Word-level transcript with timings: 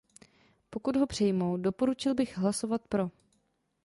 Pokud 0.69 0.95
ho 0.95 1.07
přijmou, 1.07 1.57
doporučil 1.57 2.15
bych 2.15 2.37
hlasovat 2.37 2.87
pro. 2.87 3.09